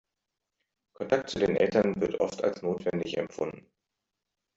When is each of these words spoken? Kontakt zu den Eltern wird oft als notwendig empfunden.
Kontakt 0.95 1.29
zu 1.29 1.37
den 1.37 1.55
Eltern 1.55 2.01
wird 2.01 2.21
oft 2.21 2.43
als 2.43 2.63
notwendig 2.63 3.17
empfunden. 3.19 3.67